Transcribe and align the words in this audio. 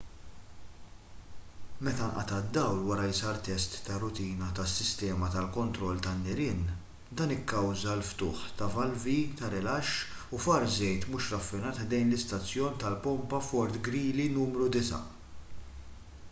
meta 1.87 2.05
nqata' 2.11 2.39
d-dawl 2.45 2.79
wara 2.87 3.03
li 3.09 3.13
sar 3.17 3.35
test 3.47 3.71
ta' 3.89 3.97
rutina 4.03 4.47
tas-sistema 4.59 5.27
tal-kontroll 5.35 6.01
tan-nirien 6.07 6.63
dan 7.21 7.35
ikkawża 7.37 7.93
l-ftuħ 7.99 8.41
ta' 8.63 8.71
valvi 8.79 9.19
ta' 9.43 9.53
rilaxx 9.57 10.35
u 10.35 10.41
far 10.49 10.67
żejt 10.79 11.07
mhux 11.11 11.31
raffinat 11.37 11.81
ħdejn 11.85 12.13
l-istazzjon 12.13 12.81
tal-pompa 12.87 13.43
fort 13.53 13.79
greely 13.89 14.29
nru 14.37 14.69
9 14.81 15.03